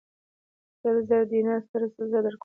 [0.79, 2.39] سل زره دیناره سره زر درکوم.